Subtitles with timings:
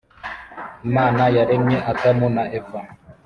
[0.87, 2.79] Imana yaremye adam na eva